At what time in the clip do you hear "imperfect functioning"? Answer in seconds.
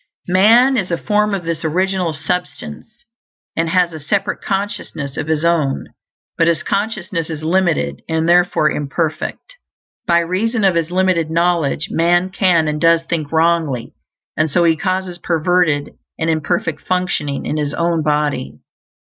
16.31-17.45